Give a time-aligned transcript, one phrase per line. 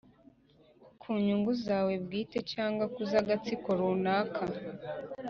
[1.01, 4.41] ku nyungu zawe bwite cyangwa ku z'agatsiko runaka.